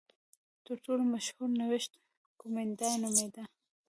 تر 0.65 0.77
ټولو 0.85 1.03
مشهور 1.13 1.49
نوښت 1.59 1.91
کومېنډا 2.39 2.89
نومېده. 3.01 3.43